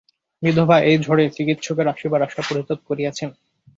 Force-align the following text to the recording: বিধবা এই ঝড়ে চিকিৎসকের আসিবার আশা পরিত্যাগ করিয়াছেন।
বিধবা 0.43 0.77
এই 0.81 0.97
ঝড়ে 0.97 1.25
চিকিৎসকের 1.29 1.87
আসিবার 1.87 2.21
আশা 2.21 2.41
পরিত্যাগ 2.41 2.79
করিয়াছেন। 2.89 3.29